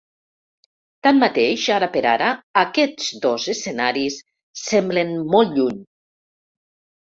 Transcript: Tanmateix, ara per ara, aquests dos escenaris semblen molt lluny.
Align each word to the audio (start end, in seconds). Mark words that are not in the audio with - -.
Tanmateix, 1.07 1.65
ara 1.75 1.89
per 1.97 2.01
ara, 2.13 2.31
aquests 2.63 3.13
dos 3.27 3.47
escenaris 3.55 4.19
semblen 4.65 5.15
molt 5.37 5.57
lluny. 5.63 5.81